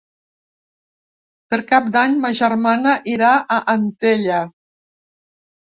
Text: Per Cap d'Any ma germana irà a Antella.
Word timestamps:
Per 1.53 1.59
Cap 1.71 1.91
d'Any 1.97 2.17
ma 2.23 2.33
germana 2.39 2.97
irà 3.15 3.35
a 3.41 3.61
Antella. 3.77 4.41